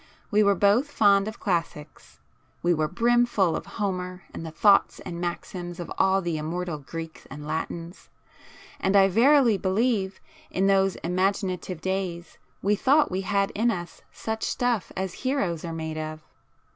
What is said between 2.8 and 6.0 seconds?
brimful of Homer and the thoughts and maxims of